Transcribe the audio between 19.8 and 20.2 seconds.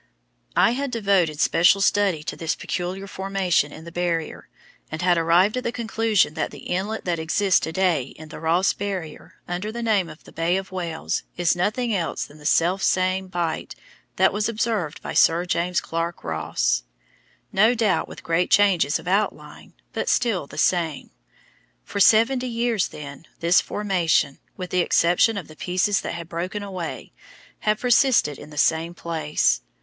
but